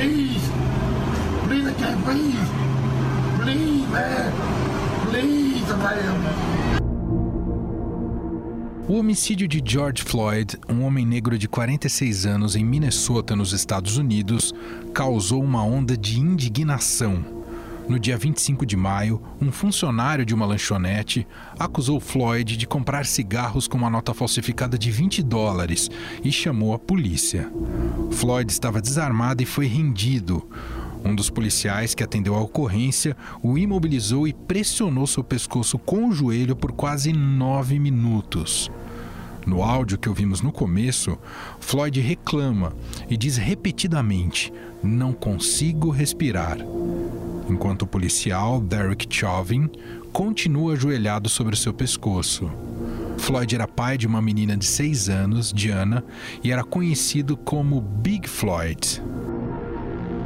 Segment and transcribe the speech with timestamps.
[0.00, 0.40] Please.
[1.46, 2.34] Please, I can't breathe.
[3.42, 4.32] Please, man.
[5.10, 6.40] Please, man.
[8.88, 13.98] O homicídio de George Floyd, um homem negro de 46 anos em Minnesota, nos Estados
[13.98, 14.54] Unidos,
[14.94, 17.39] causou uma onda de indignação
[17.90, 21.26] no dia 25 de maio, um funcionário de uma lanchonete
[21.58, 25.90] acusou Floyd de comprar cigarros com uma nota falsificada de 20 dólares
[26.22, 27.50] e chamou a polícia.
[28.12, 30.48] Floyd estava desarmado e foi rendido.
[31.04, 36.12] Um dos policiais que atendeu a ocorrência o imobilizou e pressionou seu pescoço com o
[36.12, 38.70] joelho por quase nove minutos.
[39.44, 41.18] No áudio que ouvimos no começo,
[41.58, 42.72] Floyd reclama
[43.08, 46.58] e diz repetidamente: Não consigo respirar
[47.52, 49.70] enquanto o policial Derek Chauvin
[50.12, 52.50] continua ajoelhado sobre seu pescoço.
[53.18, 56.04] Floyd era pai de uma menina de 6 anos, Diana,
[56.42, 59.00] e era conhecido como Big Floyd.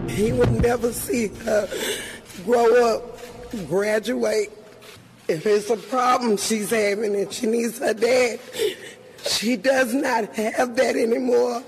[0.09, 1.69] He would never see her
[2.45, 3.19] grow up,
[3.69, 4.51] graduate.
[5.29, 8.39] If it's a problem she's having and she needs her dad,
[9.27, 11.63] she does not have that anymore.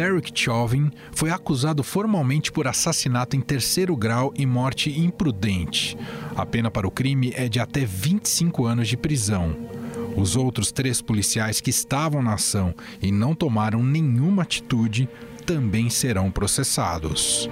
[0.00, 5.94] Derek Chauvin foi acusado formalmente por assassinato em terceiro grau e morte imprudente.
[6.34, 9.54] A pena para o crime é de até 25 anos de prisão.
[10.16, 15.06] Os outros três policiais que estavam na ação e não tomaram nenhuma atitude
[15.44, 17.50] também serão processados.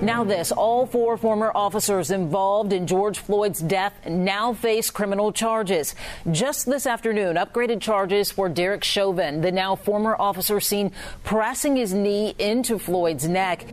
[0.00, 5.96] Now, this all four former officers involved in George Floyd's death now face criminal charges.
[6.30, 10.92] Just this afternoon, upgraded charges for Derek Chauvin, the now former officer seen
[11.24, 13.66] pressing his knee into Floyd's neck.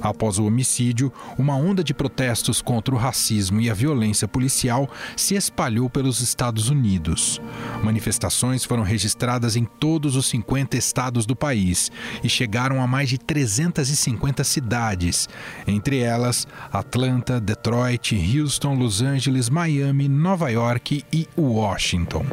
[0.00, 5.34] Após o homicídio, uma onda de protestos contra o racismo e a violência policial se
[5.34, 7.40] espalhou pelos Estados Unidos.
[7.82, 11.90] Manifestações foram registradas em todos os 50 estados do país
[12.22, 15.28] e chegaram a mais de 350 cidades,
[15.66, 22.24] entre elas Atlanta, Detroit, Houston, Los Angeles, Miami, Nova York e Washington.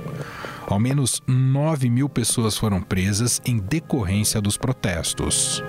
[0.68, 5.64] Ao menos 9 mil pessoas foram presas em decorrência dos protestos.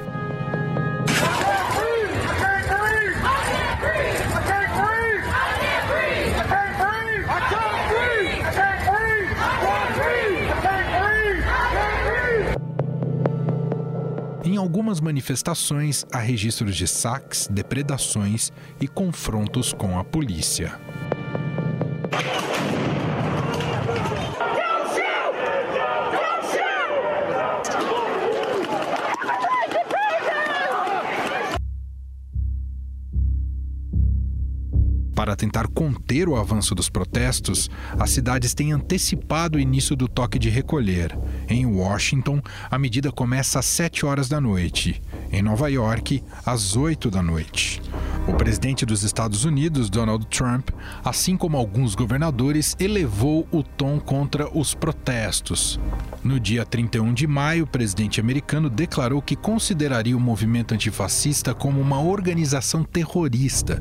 [14.66, 20.76] Algumas manifestações, há registros de saques, depredações e confrontos com a polícia.
[35.26, 40.38] Para tentar conter o avanço dos protestos, as cidades têm antecipado o início do toque
[40.38, 41.18] de recolher.
[41.48, 45.02] Em Washington, a medida começa às 7 horas da noite.
[45.32, 47.82] Em Nova York, às 8 da noite.
[48.28, 50.70] O presidente dos Estados Unidos, Donald Trump,
[51.04, 55.78] assim como alguns governadores, elevou o tom contra os protestos.
[56.24, 61.80] No dia 31 de maio, o presidente americano declarou que consideraria o movimento antifascista como
[61.80, 63.80] uma organização terrorista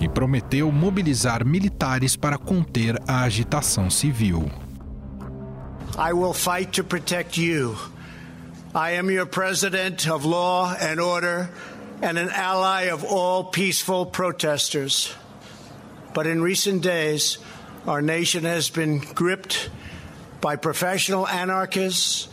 [0.00, 4.50] e prometeu mobilizar militares para conter a agitação civil.
[5.96, 7.76] I will fight to protect you.
[8.74, 11.48] I am your president of law and order.
[12.04, 15.10] And an ally of all peaceful protesters.
[16.12, 17.38] But in recent days,
[17.86, 19.70] our nation has been gripped
[20.42, 22.28] by professional anarchists,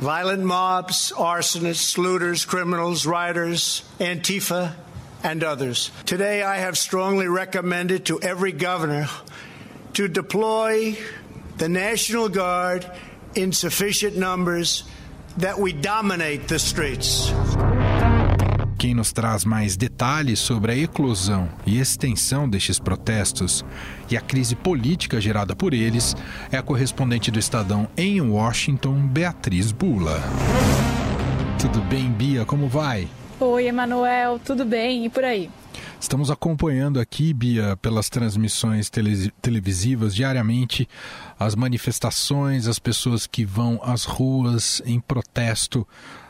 [0.00, 4.74] violent mobs, arsonists, looters, criminals, rioters, Antifa,
[5.22, 5.92] and others.
[6.04, 9.08] Today, I have strongly recommended to every governor
[9.94, 10.98] to deploy
[11.58, 12.90] the National Guard
[13.36, 14.82] in sufficient numbers
[15.36, 17.32] that we dominate the streets.
[18.86, 23.64] Quem nos traz mais detalhes sobre a eclosão e extensão destes protestos
[24.08, 26.14] e a crise política gerada por eles
[26.52, 30.22] é a correspondente do Estadão em Washington, Beatriz Bula.
[31.60, 32.44] Tudo bem, Bia?
[32.44, 33.08] Como vai?
[33.40, 35.06] Oi, Emanuel, tudo bem?
[35.06, 35.50] E por aí?
[35.98, 40.88] Estamos acompanhando aqui, Bia, pelas transmissões tele televisivas diariamente,
[41.36, 45.84] as manifestações, as pessoas que vão às ruas em protesto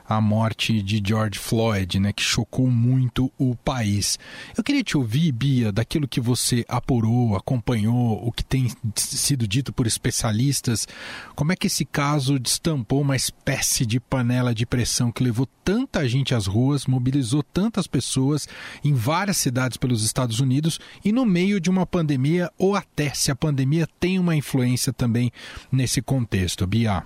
[0.09, 4.19] a morte de George Floyd, né, que chocou muito o país.
[4.57, 9.73] Eu queria te ouvir, Bia, daquilo que você apurou, acompanhou, o que tem sido dito
[9.73, 10.87] por especialistas,
[11.35, 16.09] como é que esse caso destampou uma espécie de panela de pressão que levou tanta
[16.09, 18.49] gente às ruas, mobilizou tantas pessoas
[18.85, 23.31] em várias cidades pelos Estados Unidos e no meio de uma pandemia, ou até se
[23.31, 25.33] a pandemia tem uma influência também
[25.71, 27.03] nesse contexto, Bia?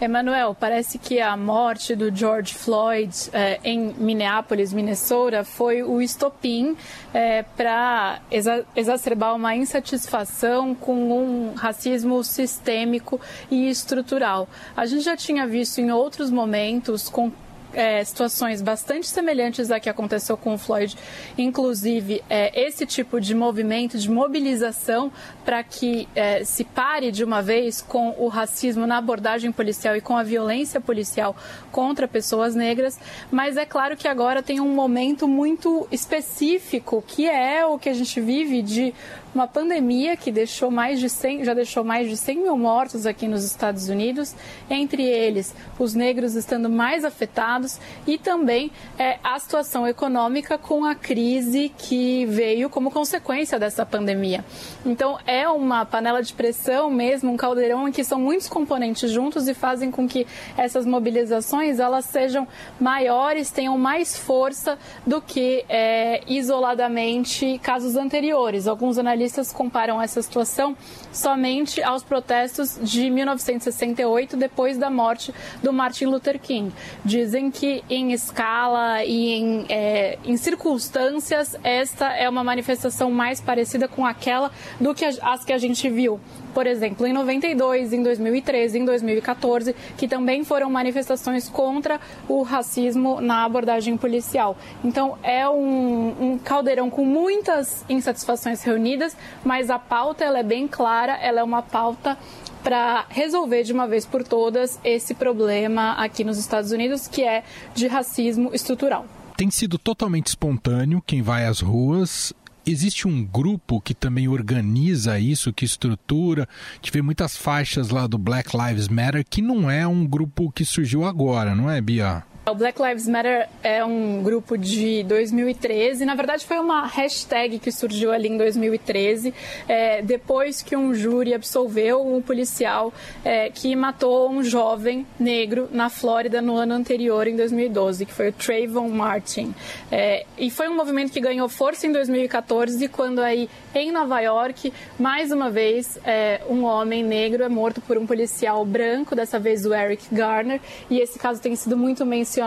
[0.00, 6.74] Emanuel, parece que a morte do George Floyd eh, em Minneapolis, Minnesota, foi o estopim
[7.12, 13.20] eh, para exa exacerbar uma insatisfação com um racismo sistêmico
[13.50, 14.48] e estrutural.
[14.74, 17.30] A gente já tinha visto em outros momentos com
[17.72, 20.96] é, situações bastante semelhantes à que aconteceu com o Floyd,
[21.36, 25.12] inclusive é, esse tipo de movimento, de mobilização
[25.44, 30.00] para que é, se pare de uma vez com o racismo na abordagem policial e
[30.00, 31.36] com a violência policial
[31.70, 32.98] contra pessoas negras,
[33.30, 37.94] mas é claro que agora tem um momento muito específico que é o que a
[37.94, 38.94] gente vive de
[39.34, 43.28] uma pandemia que deixou mais de 100, já deixou mais de 100 mil mortos aqui
[43.28, 44.34] nos Estados Unidos,
[44.68, 50.94] entre eles os negros estando mais afetados e também é, a situação econômica com a
[50.94, 54.44] crise que veio como consequência dessa pandemia.
[54.84, 59.46] Então é uma panela de pressão mesmo, um caldeirão em que são muitos componentes juntos
[59.46, 62.48] e fazem com que essas mobilizações elas sejam
[62.80, 68.66] maiores, tenham mais força do que é, isoladamente casos anteriores.
[68.66, 70.74] Alguns analistas analistas comparam essa situação
[71.12, 76.72] somente aos protestos de 1968, depois da morte do Martin Luther King.
[77.04, 83.86] Dizem que em escala e em, é, em circunstâncias, esta é uma manifestação mais parecida
[83.86, 84.50] com aquela
[84.80, 86.18] do que as que a gente viu
[86.52, 93.20] por exemplo, em 92, em 2013, em 2014, que também foram manifestações contra o racismo
[93.20, 94.56] na abordagem policial.
[94.84, 99.09] Então, é um, um caldeirão com muitas insatisfações reunidas,
[99.44, 102.16] mas a pauta ela é bem clara, ela é uma pauta
[102.62, 107.42] para resolver de uma vez por todas esse problema aqui nos Estados Unidos, que é
[107.74, 112.30] de racismo estrutural tem sido totalmente espontâneo quem vai às ruas
[112.66, 116.48] existe um grupo que também organiza isso, que estrutura.
[116.80, 121.04] Tive muitas faixas lá do Black Lives Matter, que não é um grupo que surgiu
[121.04, 122.22] agora, não é, Bia?
[122.46, 126.06] O Black Lives Matter é um grupo de 2013.
[126.06, 129.34] Na verdade, foi uma hashtag que surgiu ali em 2013,
[129.68, 135.90] é, depois que um júri absolveu um policial é, que matou um jovem negro na
[135.90, 139.54] Flórida no ano anterior, em 2012, que foi o Trayvon Martin.
[139.92, 144.72] É, e foi um movimento que ganhou força em 2014, quando aí em Nova York,
[144.98, 149.66] mais uma vez, é, um homem negro é morto por um policial branco, dessa vez
[149.66, 150.58] o Eric Garner,
[150.88, 152.39] e esse caso tem sido muito mencionado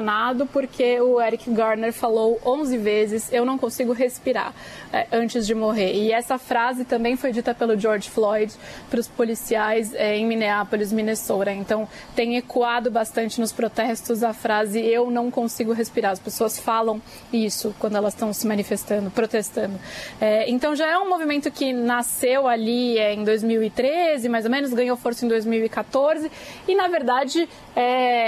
[0.51, 4.53] porque o Eric Garner falou 11 vezes: Eu não consigo respirar
[4.91, 5.93] é, antes de morrer.
[5.93, 8.53] E essa frase também foi dita pelo George Floyd
[8.89, 11.51] para os policiais é, em Minneapolis, Minnesota.
[11.51, 16.11] Então, tem ecoado bastante nos protestos a frase: Eu não consigo respirar.
[16.11, 17.01] As pessoas falam
[17.31, 19.79] isso quando elas estão se manifestando, protestando.
[20.21, 24.95] É, então, já é um movimento que nasceu ali em 2013, mais ou menos, ganhou
[24.95, 26.31] força em 2014
[26.67, 27.47] e, na verdade,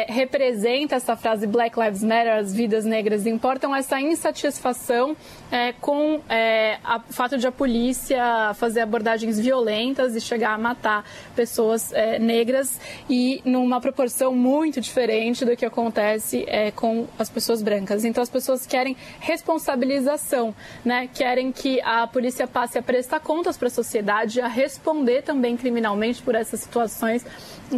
[0.08, 5.16] representa essa frase Black Lives Matter, as vidas negras importam, essa insatisfação
[5.52, 6.78] é, com é,
[7.10, 11.06] o fato de a polícia fazer abordagens violentas e chegar a matar
[11.36, 17.62] pessoas é, negras e numa proporção muito diferente do que acontece é, com as pessoas
[17.62, 18.04] brancas.
[18.04, 21.10] Então as pessoas querem responsabilização, né?
[21.14, 26.22] querem que a polícia passe a prestar contas para a sociedade, a responder também criminalmente
[26.22, 27.26] por essas situações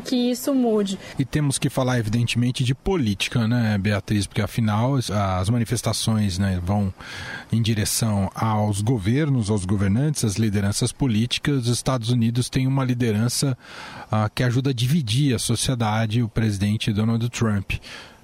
[0.04, 1.00] que isso mude.
[1.18, 4.28] E temos que falar, evidentemente, de política, né, Beatriz?
[4.28, 6.94] Porque afinal as manifestações né, vão
[7.52, 11.64] em direção aos governos, aos governantes, às lideranças políticas.
[11.64, 13.58] Os Estados Unidos têm uma liderança
[14.12, 17.74] uh, que ajuda a dividir a sociedade, o presidente Donald Trump.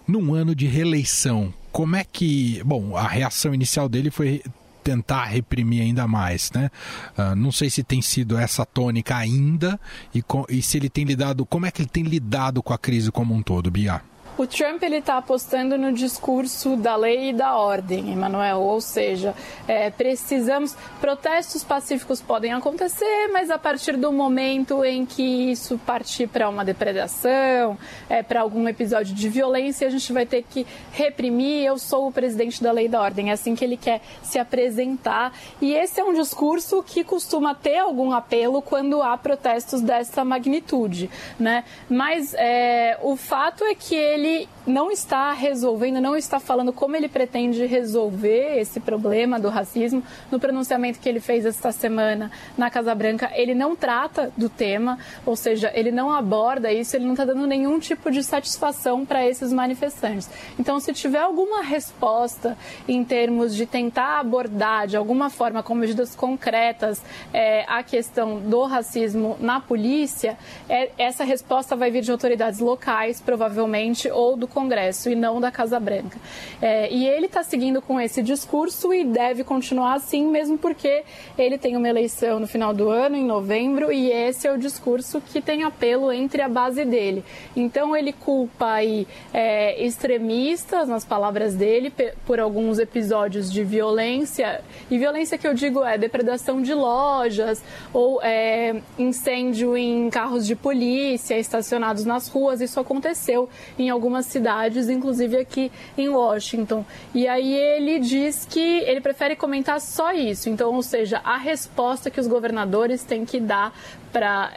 [0.08, 2.62] Num ano de reeleição, como é que.
[2.66, 4.44] Bom, a reação inicial dele foi
[4.84, 6.70] tentar reprimir ainda mais, né?
[7.18, 9.80] Uh, não sei se tem sido essa tônica ainda
[10.14, 12.78] e, com, e se ele tem lidado, como é que ele tem lidado com a
[12.78, 14.02] crise como um todo, Bia?
[14.36, 18.62] O Trump ele está apostando no discurso da lei e da ordem, Emanuel.
[18.62, 19.36] Ou seja,
[19.68, 26.28] é, precisamos protestos pacíficos podem acontecer, mas a partir do momento em que isso partir
[26.28, 27.78] para uma depredação,
[28.10, 31.64] é, para algum episódio de violência, a gente vai ter que reprimir.
[31.64, 33.30] Eu sou o presidente da lei e da ordem.
[33.30, 35.32] É assim que ele quer se apresentar.
[35.62, 41.08] E esse é um discurso que costuma ter algum apelo quando há protestos dessa magnitude,
[41.40, 41.64] né?
[41.88, 46.96] Mas é, o fato é que ele ele não está resolvendo, não está falando como
[46.96, 50.02] ele pretende resolver esse problema do racismo.
[50.32, 54.98] No pronunciamento que ele fez esta semana na Casa Branca, ele não trata do tema,
[55.26, 59.28] ou seja, ele não aborda isso, ele não está dando nenhum tipo de satisfação para
[59.28, 60.30] esses manifestantes.
[60.58, 66.16] Então, se tiver alguma resposta em termos de tentar abordar de alguma forma, com medidas
[66.16, 67.02] concretas,
[67.34, 70.38] é, a questão do racismo na polícia,
[70.70, 75.52] é, essa resposta vai vir de autoridades locais, provavelmente, ou do Congresso e não da
[75.52, 76.18] Casa Branca.
[76.62, 81.04] É, e ele está seguindo com esse discurso e deve continuar assim, mesmo porque
[81.38, 85.22] ele tem uma eleição no final do ano, em novembro, e esse é o discurso
[85.22, 87.24] que tem apelo entre a base dele.
[87.56, 91.92] Então ele culpa aí é, extremistas, nas palavras dele,
[92.26, 98.22] por alguns episódios de violência, e violência que eu digo é depredação de lojas ou
[98.22, 102.62] é, incêndio em carros de polícia estacionados nas ruas.
[102.62, 106.86] Isso aconteceu em algumas cidades inclusive aqui em Washington.
[107.14, 110.50] E aí ele diz que ele prefere comentar só isso.
[110.50, 113.74] Então, ou seja, a resposta que os governadores têm que dar
[114.14, 114.54] para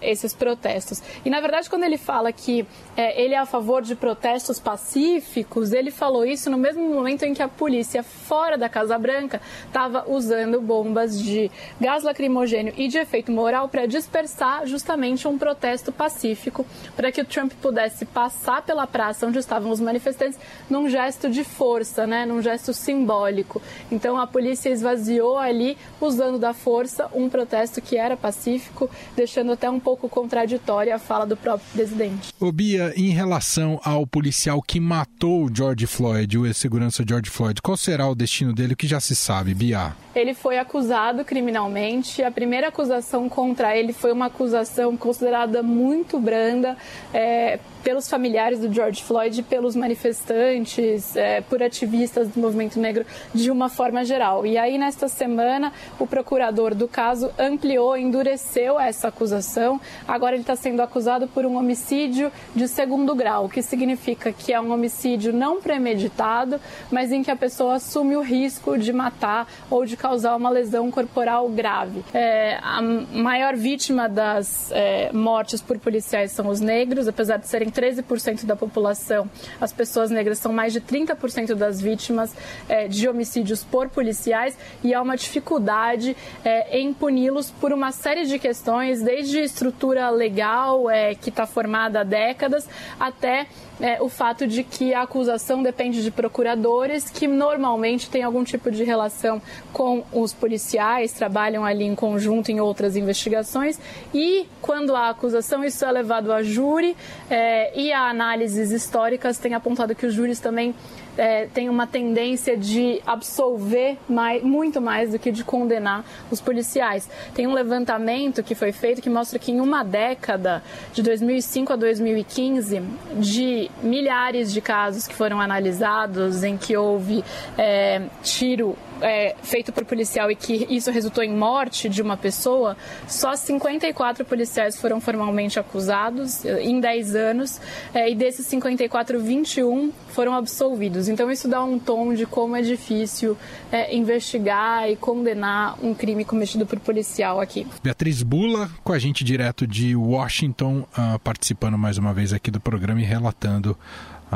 [0.00, 1.02] esses protestos.
[1.22, 2.66] E na verdade, quando ele fala que
[2.96, 7.34] é, ele é a favor de protestos pacíficos, ele falou isso no mesmo momento em
[7.34, 12.96] que a polícia fora da Casa Branca estava usando bombas de gás lacrimogênio e de
[12.96, 16.64] efeito moral para dispersar justamente um protesto pacífico,
[16.96, 20.38] para que o Trump pudesse passar pela praça onde estavam os manifestantes
[20.70, 23.60] num gesto de força, né, num gesto simbólico.
[23.92, 29.52] Então a polícia esvaziou ali, usando da força, um protesto que era pacífico específico, deixando
[29.52, 32.32] até um pouco contraditória a fala do próprio presidente.
[32.40, 37.60] Ô Bia, em relação ao policial que matou o George Floyd, o ex-segurança George Floyd,
[37.60, 38.74] qual será o destino dele?
[38.74, 39.94] O que já se sabe, Bia?
[40.14, 42.22] Ele foi acusado criminalmente.
[42.22, 46.76] A primeira acusação contra ele foi uma acusação considerada muito branda.
[47.12, 53.50] É, pelos familiares do George Floyd, pelos manifestantes, é, por ativistas do movimento negro de
[53.50, 54.46] uma forma geral.
[54.46, 58.43] E aí, nesta semana, o procurador do caso ampliou, endureceu
[58.78, 59.80] essa acusação.
[60.06, 64.52] Agora ele está sendo acusado por um homicídio de segundo grau, o que significa que
[64.52, 66.60] é um homicídio não premeditado,
[66.90, 70.90] mas em que a pessoa assume o risco de matar ou de causar uma lesão
[70.90, 72.04] corporal grave.
[72.12, 77.70] É, a maior vítima das é, mortes por policiais são os negros, apesar de serem
[77.70, 79.28] 13% da população,
[79.60, 82.34] as pessoas negras são mais de 30% das vítimas
[82.68, 88.26] é, de homicídios por policiais e há uma dificuldade é, em puni-los por uma série
[88.26, 93.46] de questões, desde estrutura legal é, que está formada há décadas até
[93.80, 98.70] é, o fato de que a acusação depende de procuradores que normalmente têm algum tipo
[98.70, 103.78] de relação com os policiais, trabalham ali em conjunto em outras investigações.
[104.12, 106.96] E quando há acusação isso é levado a júri
[107.28, 110.74] é, e a análises históricas têm apontado que os júris também
[111.16, 117.08] é, tem uma tendência de absolver mais, muito mais do que de condenar os policiais.
[117.34, 121.76] Tem um levantamento que foi feito que mostra que em uma década, de 2005 a
[121.76, 122.82] 2015,
[123.16, 127.24] de milhares de casos que foram analisados em que houve
[127.56, 132.74] é, tiro é, feito por policial e que isso resultou em morte de uma pessoa,
[133.06, 137.60] só 54 policiais foram formalmente acusados é, em 10 anos,
[137.92, 141.08] é, e desses 54, 21 foram absolvidos.
[141.08, 143.36] Então, isso dá um tom de como é difícil
[143.70, 147.66] é, investigar e condenar um crime cometido por policial aqui.
[147.82, 152.60] Beatriz Bula, com a gente direto de Washington, uh, participando mais uma vez aqui do
[152.60, 153.76] programa e relatando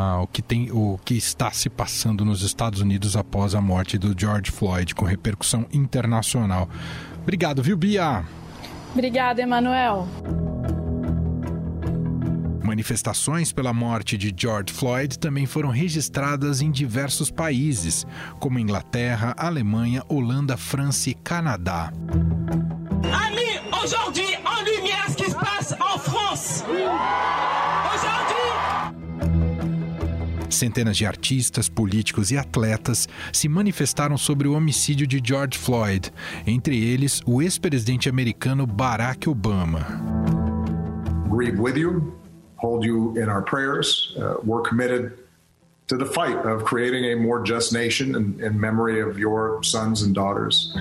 [0.00, 3.98] ah, o, que tem, o que está se passando nos Estados Unidos após a morte
[3.98, 6.68] do George Floyd, com repercussão internacional.
[7.20, 8.24] Obrigado, viu, Bia?
[8.92, 10.06] Obrigada, Emanuel.
[12.62, 18.06] Manifestações pela morte de George Floyd também foram registradas em diversos países,
[18.38, 21.92] como Inglaterra, Alemanha, Holanda, França e Canadá.
[23.26, 26.62] Amis, aujourd'hui, en lumière ce qui se passe en France.
[30.58, 36.06] Centenas de artistas, políticos e atletas se manifestaram sobre o homicídio de George Floyd,
[36.46, 39.86] entre eles o ex-presidente americano Barack Obama.
[41.30, 42.14] Grieve with you,
[42.56, 44.14] hold you in our prayers.
[44.16, 45.12] Uh, we're committed
[45.86, 50.02] to the fight of creating a more just nation in, in memory of your sons
[50.02, 50.74] and daughters.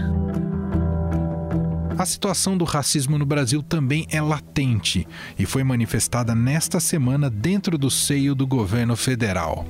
[1.98, 7.76] A situação do racismo no Brasil também é latente e foi manifestada nesta semana dentro
[7.76, 9.66] do seio do governo federal.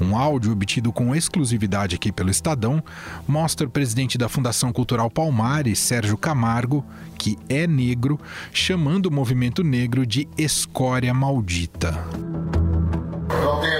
[0.00, 2.82] Um áudio obtido com exclusividade aqui pelo Estadão
[3.26, 6.82] mostra o presidente da Fundação Cultural Palmares, Sérgio Camargo,
[7.18, 8.18] que é negro,
[8.50, 11.92] chamando o movimento negro de escória maldita.
[13.44, 13.77] Ok, pretos.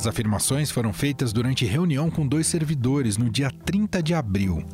[0.00, 4.64] As afirmações foram feitas durante reunião com dois servidores no dia 30 de abril.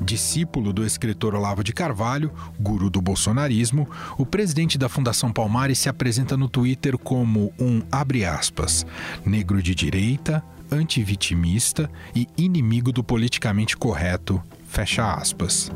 [0.00, 5.88] Discípulo do escritor Olavo de Carvalho, guru do bolsonarismo, o presidente da Fundação Palmares se
[5.88, 8.86] apresenta no Twitter como um, abre aspas,
[9.26, 15.68] negro de direita, antivitimista e inimigo do politicamente correto, Fecha aspas.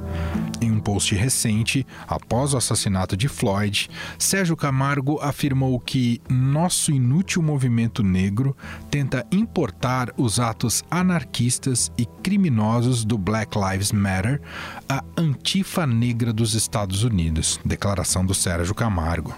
[0.60, 7.42] Em um post recente, após o assassinato de Floyd, Sérgio Camargo afirmou que nosso inútil
[7.42, 8.56] movimento negro
[8.92, 14.40] tenta importar os atos anarquistas e criminosos do Black Lives Matter
[14.88, 17.58] à antifa negra dos Estados Unidos.
[17.64, 19.34] Declaração do Sérgio Camargo.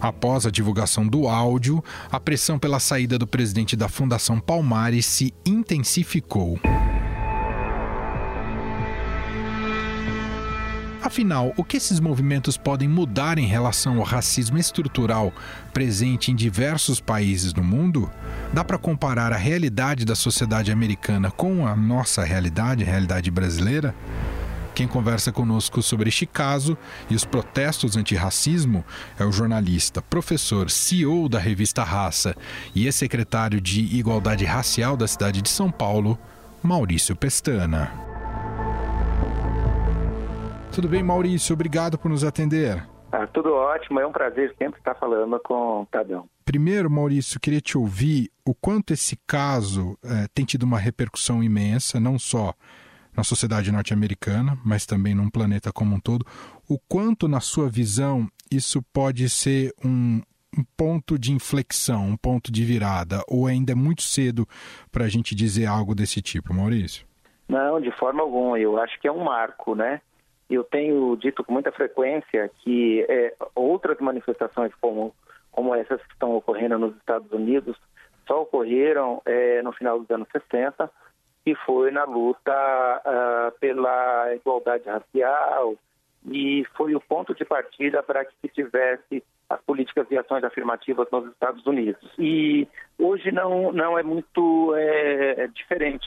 [0.00, 5.34] Após a divulgação do áudio, a pressão pela saída do presidente da Fundação Palmares se
[5.44, 6.58] intensificou.
[11.10, 15.32] Afinal, o que esses movimentos podem mudar em relação ao racismo estrutural
[15.72, 18.08] presente em diversos países do mundo?
[18.52, 23.92] Dá para comparar a realidade da sociedade americana com a nossa realidade, a realidade brasileira?
[24.72, 26.78] Quem conversa conosco sobre este caso
[27.10, 28.84] e os protestos antirracismo
[29.18, 32.36] é o jornalista, professor, CEO da revista Raça
[32.72, 36.16] e ex-secretário de Igualdade Racial da cidade de São Paulo,
[36.62, 38.09] Maurício Pestana.
[40.72, 41.52] Tudo bem, Maurício?
[41.52, 42.86] Obrigado por nos atender.
[43.10, 46.28] Ah, tudo ótimo, é um prazer sempre estar falando com o Tadão.
[46.44, 51.98] Primeiro, Maurício, queria te ouvir o quanto esse caso é, tem tido uma repercussão imensa,
[51.98, 52.54] não só
[53.16, 56.24] na sociedade norte-americana, mas também num planeta como um todo.
[56.68, 60.22] O quanto, na sua visão, isso pode ser um,
[60.56, 64.46] um ponto de inflexão, um ponto de virada, ou ainda é muito cedo
[64.92, 67.04] para a gente dizer algo desse tipo, Maurício?
[67.48, 68.56] Não, de forma alguma.
[68.58, 70.00] Eu acho que é um marco, né?
[70.50, 75.14] Eu tenho dito com muita frequência que é, outras manifestações como,
[75.52, 77.76] como essas que estão ocorrendo nos Estados Unidos
[78.26, 80.90] só ocorreram é, no final dos anos 60
[81.46, 85.74] e foi na luta uh, pela igualdade racial
[86.26, 91.08] e foi o ponto de partida para que se tivesse as políticas de ações afirmativas
[91.10, 92.08] nos Estados Unidos.
[92.18, 96.06] E hoje não, não é muito é, diferente.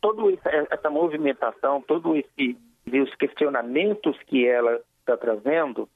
[0.00, 0.22] Toda
[0.70, 2.56] essa movimentação, todo esse
[2.92, 5.88] e os questionamentos que ela está trazendo,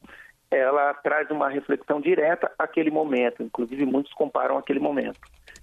[0.50, 3.42] ela traz uma reflexão direta àquele momento.
[3.42, 5.18] Inclusive, muitos comparam aquele momento.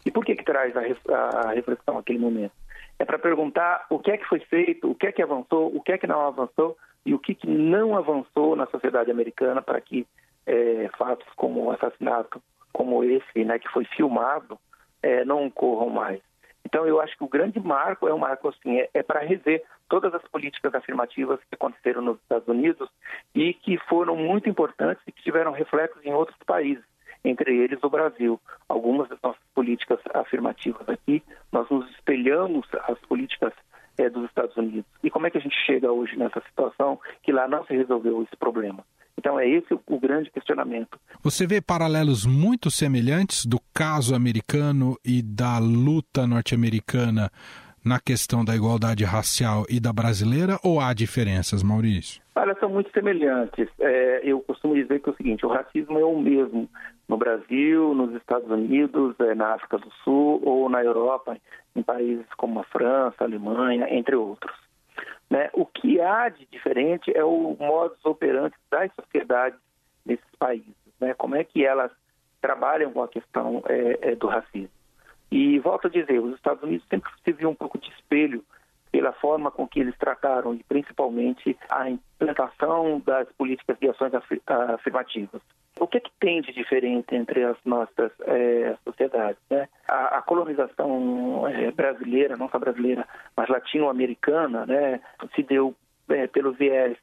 [0.06, 2.54] E por que, que traz a, a reflexão àquele momento?
[2.98, 5.82] É para perguntar o que é que foi feito, o que é que avançou, o
[5.82, 9.82] que é que não avançou e o que, que não avançou na sociedade americana para
[9.82, 10.06] que
[10.46, 12.42] é, fatos como o assassinato,
[12.72, 14.58] como esse, né, que foi filmado,
[15.02, 16.22] é, não ocorram mais.
[16.66, 19.64] Então, eu acho que o grande marco é um marco assim, é, é para rever
[19.92, 22.90] todas as políticas afirmativas que aconteceram nos Estados Unidos
[23.36, 26.84] e que foram muito importantes e que tiveram reflexos em outros países,
[27.26, 28.40] entre eles o Brasil.
[28.70, 33.52] Algumas das nossas políticas afirmativas aqui, nós nos espelhamos as políticas
[33.98, 34.86] é, dos Estados Unidos.
[35.04, 38.24] E como é que a gente chega hoje nessa situação que lá não se resolveu
[38.24, 38.86] esse problema?
[39.18, 40.98] Então é esse o grande questionamento.
[41.22, 47.30] Você vê paralelos muito semelhantes do caso americano e da luta norte-americana
[47.84, 52.22] na questão da igualdade racial e da brasileira ou há diferenças, Maurício?
[52.36, 53.68] Olha, são muito semelhantes.
[53.80, 56.70] É, eu costumo dizer que é o seguinte: o racismo é o mesmo
[57.08, 61.38] no Brasil, nos Estados Unidos, é, na África do Sul ou na Europa,
[61.76, 64.56] em países como a França, a Alemanha, entre outros.
[65.30, 65.50] Né?
[65.54, 69.60] O que há de diferente é o modus operandi das sociedades
[70.06, 70.76] nesses países.
[71.00, 71.14] Né?
[71.14, 71.92] Como é que elas
[72.42, 74.70] trabalham com a questão é, é, do racismo.
[75.32, 78.44] E volto a dizer, os Estados Unidos sempre se viu um pouco de espelho
[78.92, 84.12] pela forma com que eles trataram e principalmente a implantação das políticas de ações
[84.46, 85.42] afirmativas.
[85.80, 89.42] O que, é que tem de diferente entre as nossas é, sociedades?
[89.50, 89.70] Né?
[89.88, 95.00] A, a colonização é, brasileira, não só brasileira, mas latino-americana, né,
[95.34, 95.74] se deu
[96.10, 96.98] é, pelo viés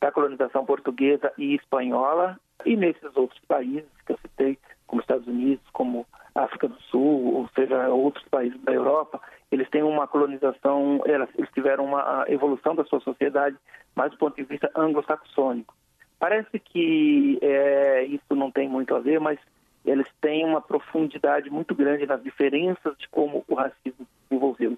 [0.00, 5.64] da colonização portuguesa e espanhola, e nesses outros países que eu citei, como Estados Unidos,
[5.72, 9.20] como África do Sul, ou seja, outros países da Europa,
[9.50, 13.56] eles têm uma colonização, eles tiveram uma evolução da sua sociedade
[13.94, 15.74] mais do ponto de vista anglo-saxônico.
[16.18, 19.38] Parece que é, isso não tem muito a ver, mas
[19.84, 24.76] eles têm uma profundidade muito grande nas diferenças de como o racismo se desenvolveu.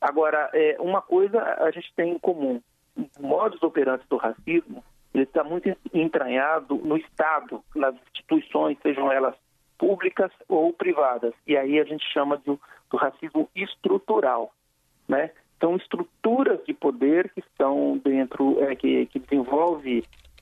[0.00, 2.60] Agora, é, uma coisa a gente tem em comum:
[2.96, 9.34] o modus operandi do racismo ele está muito entranhado no Estado, nas instituições, sejam elas
[10.04, 11.32] públicas ou privadas.
[11.46, 14.52] E aí a gente chama do, do racismo estrutural,
[15.08, 15.30] né?
[15.60, 19.22] são estruturas de poder que estão dentro, é, que, que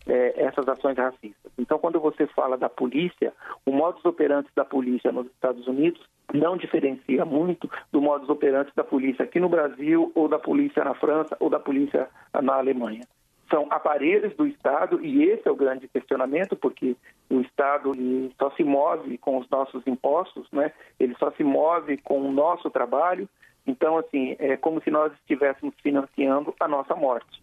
[0.09, 1.53] é, essas ações racistas.
[1.57, 3.33] Então, quando você fala da polícia,
[3.65, 8.83] o modus operandi da polícia nos Estados Unidos não diferencia muito do modus operandi da
[8.83, 12.09] polícia aqui no Brasil, ou da polícia na França, ou da polícia
[12.43, 13.07] na Alemanha.
[13.49, 16.97] São aparelhos do Estado, e esse é o grande questionamento, porque
[17.33, 17.95] o Estado
[18.39, 20.71] só se move com os nossos impostos, né?
[21.01, 23.27] ele só se move com o nosso trabalho.
[23.67, 27.43] Então, assim, é como se nós estivéssemos financiando a nossa morte.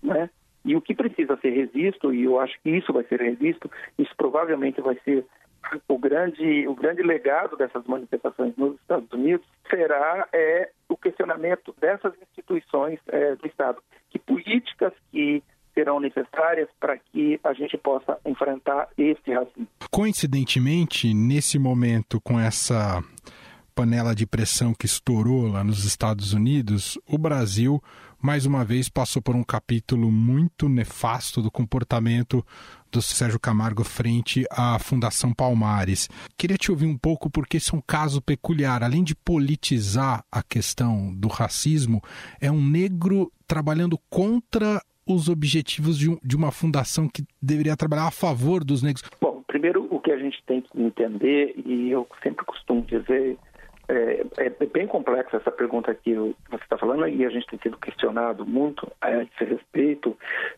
[0.00, 0.30] Né?
[0.64, 3.68] E o que precisa ser revisto, e eu acho que isso vai ser revisto,
[3.98, 5.26] isso provavelmente vai ser
[5.88, 12.12] o grande, o grande legado dessas manifestações nos Estados Unidos, será é, o questionamento dessas
[12.22, 13.82] instituições é, do Estado.
[14.10, 15.42] Que políticas que
[15.74, 19.66] serão necessárias para que a gente possa enfrentar esse racismo.
[19.90, 23.02] Coincidentemente, nesse momento, com essa
[23.74, 27.82] panela de pressão que estourou lá nos Estados Unidos, o Brasil
[28.24, 32.42] mais uma vez passou por um capítulo muito nefasto do comportamento
[32.90, 36.08] do Sérgio Camargo frente à Fundação Palmares.
[36.34, 38.82] Queria te ouvir um pouco porque esse é um caso peculiar.
[38.82, 42.00] Além de politizar a questão do racismo,
[42.40, 48.06] é um negro trabalhando contra os objetivos de, um, de uma fundação que deveria trabalhar
[48.06, 49.02] a favor dos negros.
[49.20, 53.38] Bom, primeiro o que a gente tem que entender, e eu sempre costumo dizer
[53.88, 57.76] é, é, bem complexa essa pergunta que você está falando e a gente tem sido
[57.76, 60.16] questionado muito a esse respeito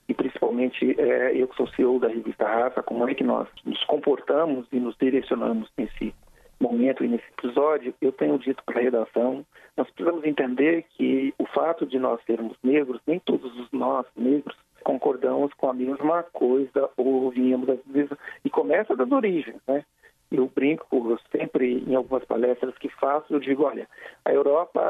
[0.09, 3.83] e principalmente é, eu que sou CEO da revista Raça, como é que nós nos
[3.85, 6.15] comportamos e nos direcionamos nesse
[6.61, 9.45] momento e nesse episódio, eu tenho dito para a redação,
[9.77, 14.57] nós precisamos entender que o fato de nós sermos negros, nem todos os nós negros
[14.83, 19.85] concordamos com a mesma coisa ou viemos das mesmas, e começa das origens, né?
[20.31, 23.89] eu brinco sempre em algumas palestras que faço, eu digo, olha,
[24.25, 24.81] a Europa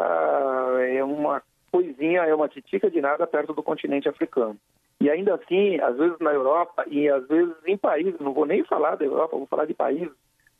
[0.89, 4.57] é uma coisinha, é uma titica de nada perto do continente africano.
[5.01, 8.65] E ainda assim, às vezes na Europa e às vezes em países, não vou nem
[8.65, 10.13] falar da Europa, vou falar de países,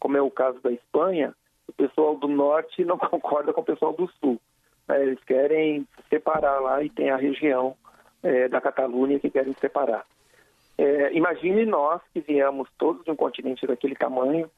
[0.07, 1.35] como é o caso da Espanha,
[1.67, 4.41] o pessoal do norte não concorda com o pessoal do sul.
[4.87, 5.03] Né?
[5.03, 7.77] Eles querem separar lá e tem a região
[8.23, 10.07] é, da Catalunha que querem separar.
[10.79, 14.49] É, imagine nós que viemos todos de um continente daquele tamanho,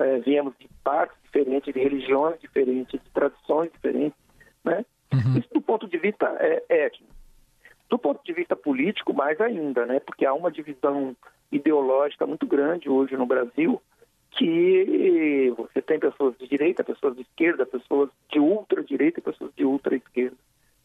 [0.00, 4.18] é, viemos de partes diferentes, de religiões diferentes, de tradições diferentes,
[4.64, 4.84] né?
[5.12, 5.38] Uhum.
[5.38, 7.14] Isso do ponto de vista é, étnico.
[7.88, 10.00] Do ponto de vista político, mais ainda, né?
[10.00, 11.16] Porque há uma divisão
[11.52, 13.80] ideológica muito grande hoje no Brasil,
[14.38, 19.64] que você tem pessoas de direita, pessoas de esquerda, pessoas de ultradireita e pessoas de
[19.64, 20.36] ultra-esquerda.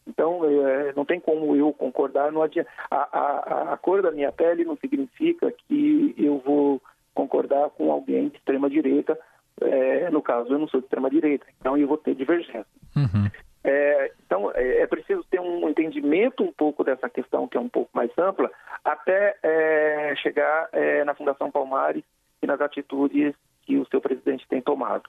[0.06, 2.68] Então, é, não tem como eu concordar, não adianta.
[2.90, 6.82] A, a, a cor da minha pele não significa que eu vou
[7.14, 9.18] concordar com alguém de extrema direita.
[9.60, 12.66] É, no caso, eu não sou de extrema direita, então eu vou ter divergência.
[12.96, 13.30] Uhum.
[13.62, 17.68] É, então, é, é, preciso ter um entendimento um pouco dessa questão, que é um
[17.68, 18.50] pouco mais ampla,
[18.84, 19.36] até
[20.16, 20.68] chegar
[21.06, 22.02] na Fundação Palmares
[22.42, 25.08] e nas atitudes que o seu presidente tem tomado.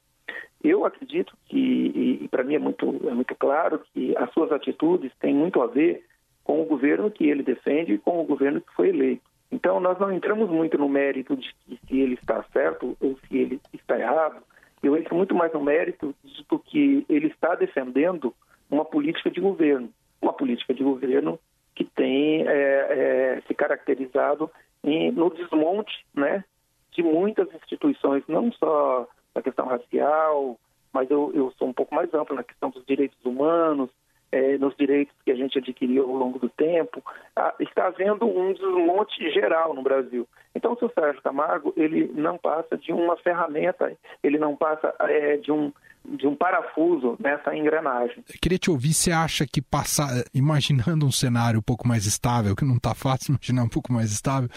[0.64, 5.12] Eu acredito que, e, para mim é muito, é muito claro, que as suas atitudes
[5.20, 6.04] têm muito a ver
[6.44, 9.24] com o governo que ele defende e com o governo que foi eleito.
[9.52, 13.60] Então, nós não entramos muito no mérito de se ele está certo ou se ele
[13.74, 14.42] está errado.
[14.82, 16.16] Eu entro muito mais no mérito
[16.50, 18.34] do que ele está defendendo
[18.70, 19.90] uma política de governo.
[20.22, 21.40] Uma política de governo
[21.74, 24.50] que tem é, é, se caracterizado
[24.84, 26.44] em, no desmonte né,
[26.92, 30.58] de muitas instituições, não só na questão racial,
[30.94, 33.90] mas eu, eu sou um pouco mais amplo na questão dos direitos humanos,
[34.32, 37.04] é, nos direitos que a gente adquiriu ao longo do tempo,
[37.36, 40.28] ah, está havendo um desmonte geral no Brasil.
[40.54, 45.38] Então, o seu Sérgio Camargo, ele não passa de uma ferramenta, ele não passa é,
[45.38, 45.72] de um
[46.18, 48.24] de um parafuso nessa engrenagem.
[48.30, 52.56] Eu queria te ouvir, você acha que passar, imaginando um cenário um pouco mais estável,
[52.56, 54.50] que não está fácil imaginar um pouco mais estável,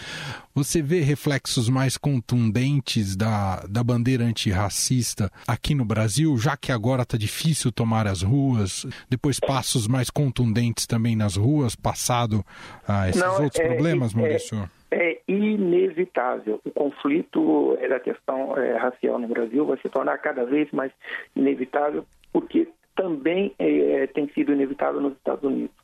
[0.53, 7.03] você vê reflexos mais contundentes da, da bandeira antirracista aqui no Brasil, já que agora
[7.03, 12.45] está difícil tomar as ruas, depois passos mais contundentes também nas ruas, passado
[12.87, 14.57] ah, esses não, outros é, problemas, é, Maurício?
[14.75, 14.78] É
[15.27, 16.59] inevitável.
[16.65, 20.91] O conflito da questão é, racial no Brasil vai se tornar cada vez mais
[21.35, 25.75] inevitável, porque também é, tem sido inevitável nos Estados Unidos.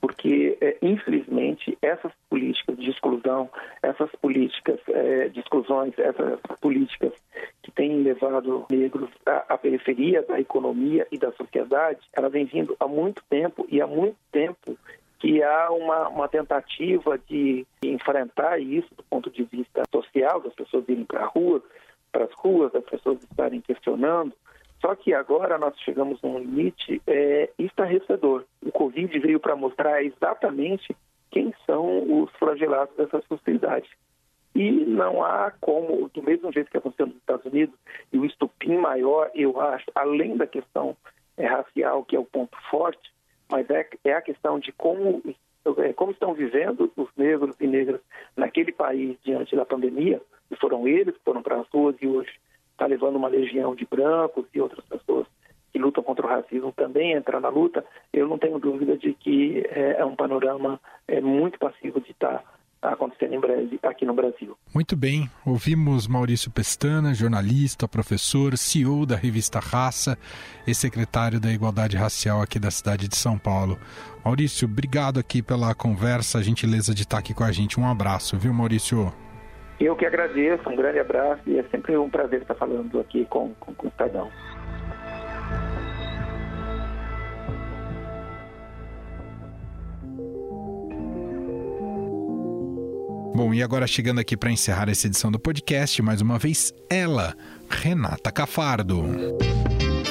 [0.00, 3.50] Porque, é, infelizmente, essas políticas de exclusão,
[3.82, 7.12] essas políticas é, de exclusões, essas políticas
[7.62, 12.74] que têm levado negros à, à periferia da economia e da sociedade, elas vêm vindo
[12.80, 14.78] há muito tempo e há muito tempo
[15.20, 20.88] que há uma, uma tentativa de enfrentar isso do ponto de vista social, das pessoas
[20.88, 21.62] irem para a rua,
[22.10, 24.32] para as ruas, das pessoas estarem questionando,
[24.80, 28.44] Só que agora nós chegamos num limite é, estarrecedor.
[28.64, 30.96] O Covid veio para mostrar exatamente
[31.30, 33.88] quem são os flagelados dessa sociedade.
[34.54, 37.74] E não há como, do mesmo jeito que aconteceu nos Estados Unidos,
[38.10, 40.96] e o estupim maior, eu acho, além da questão
[41.36, 43.12] é, racial, que é o ponto forte,
[43.50, 45.22] mas é, é a questão de como,
[45.78, 48.00] é, como estão vivendo os negros e negras
[48.36, 52.32] naquele país diante da pandemia, e foram eles que foram para as ruas e hoje
[52.72, 55.26] está levando uma legião de brancos e outras pessoas
[55.72, 59.64] que lutam contra o racismo também entrar na luta, eu não tenho dúvida de que
[59.68, 62.44] é, é um panorama é, muito passivo de estar tá
[62.82, 64.56] acontecendo em breve aqui no Brasil.
[64.74, 70.16] Muito bem, ouvimos Maurício Pestana, jornalista, professor, CEO da revista Raça
[70.66, 73.78] e secretário da Igualdade Racial aqui da cidade de São Paulo.
[74.24, 77.78] Maurício, obrigado aqui pela conversa, a gentileza de estar aqui com a gente.
[77.78, 79.12] Um abraço, viu, Maurício?
[79.80, 83.54] Eu que agradeço, um grande abraço e é sempre um prazer estar falando aqui com,
[83.54, 84.30] com, com o Estadão.
[93.34, 97.34] Bom, e agora chegando aqui para encerrar essa edição do podcast, mais uma vez, ela,
[97.68, 99.04] Renata Cafardo.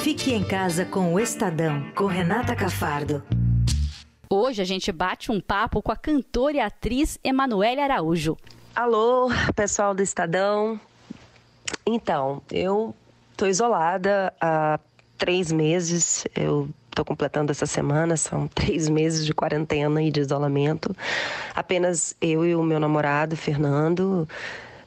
[0.01, 3.21] Fique em casa com o Estadão, com Renata Cafardo.
[4.29, 8.37] Hoje a gente bate um papo com a cantora e atriz Emanuele Araújo.
[8.75, 10.79] Alô, pessoal do Estadão.
[11.85, 12.95] Então, eu
[13.35, 14.79] tô isolada há
[15.17, 16.25] três meses.
[16.35, 20.93] Eu tô completando essa semana, são três meses de quarentena e de isolamento.
[21.55, 24.27] Apenas eu e o meu namorado, Fernando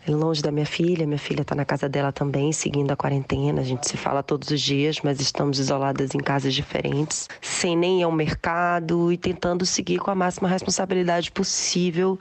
[0.09, 1.07] longe da minha filha.
[1.07, 3.61] Minha filha está na casa dela também, seguindo a quarentena.
[3.61, 8.01] A gente se fala todos os dias, mas estamos isoladas em casas diferentes, sem nem
[8.01, 12.19] ir ao mercado e tentando seguir com a máxima responsabilidade possível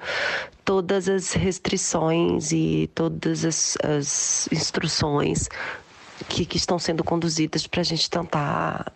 [0.64, 5.50] todas as restrições e todas as, as instruções
[6.30, 8.94] que, que estão sendo conduzidas para a gente tentar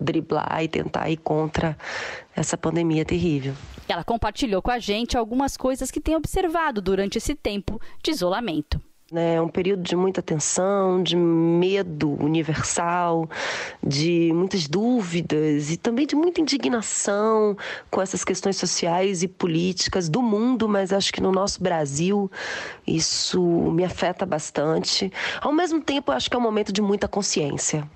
[0.00, 1.76] driblar e tentar ir contra
[2.34, 3.54] essa pandemia terrível.
[3.88, 8.80] Ela compartilhou com a gente algumas coisas que tem observado durante esse tempo de isolamento.
[9.14, 13.28] É um período de muita tensão, de medo universal,
[13.82, 17.54] de muitas dúvidas e também de muita indignação
[17.90, 22.30] com essas questões sociais e políticas do mundo, mas acho que no nosso Brasil
[22.86, 25.12] isso me afeta bastante.
[25.42, 27.86] Ao mesmo tempo, acho que é um momento de muita consciência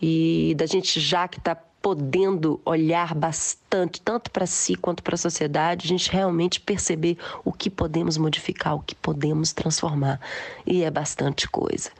[0.00, 5.18] e da gente já que está podendo olhar bastante, tanto para si quanto para a
[5.18, 10.18] sociedade, a gente realmente perceber o que podemos modificar, o que podemos transformar.
[10.64, 11.90] E é bastante coisa.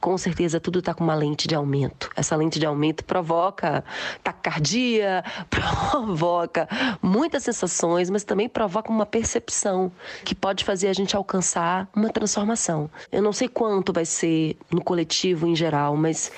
[0.00, 2.08] Com certeza, tudo está com uma lente de aumento.
[2.16, 3.84] Essa lente de aumento provoca
[4.22, 6.66] taquicardia, provoca
[7.02, 9.92] muitas sensações, mas também provoca uma percepção
[10.24, 12.90] que pode fazer a gente alcançar uma transformação.
[13.12, 16.32] Eu não sei quanto vai ser no coletivo em geral, mas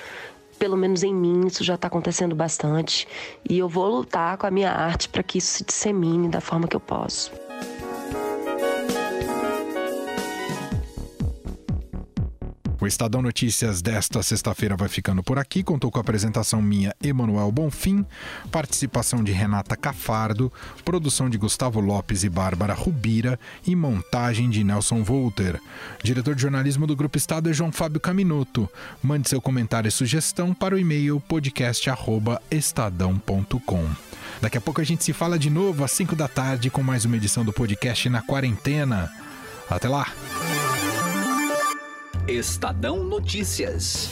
[0.57, 3.07] pelo menos em mim, isso já está acontecendo bastante.
[3.49, 6.67] E eu vou lutar com a minha arte para que isso se dissemine da forma
[6.67, 7.31] que eu posso.
[12.87, 15.61] O Estadão Notícias desta sexta-feira vai ficando por aqui.
[15.61, 18.05] Contou com a apresentação minha, Emanuel Bonfim,
[18.49, 20.49] participação de Renata Cafardo,
[20.85, 25.59] produção de Gustavo Lopes e Bárbara Rubira e montagem de Nelson Volter.
[26.01, 28.69] Diretor de jornalismo do Grupo Estado é João Fábio Caminuto.
[29.03, 33.89] Mande seu comentário e sugestão para o e-mail podcast@estadão.com.
[34.39, 37.03] Daqui a pouco a gente se fala de novo às 5 da tarde com mais
[37.03, 39.11] uma edição do podcast na quarentena.
[39.69, 40.07] Até lá!
[42.27, 44.09] Estadão Notícias.